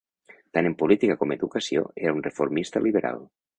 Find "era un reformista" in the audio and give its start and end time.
2.07-2.85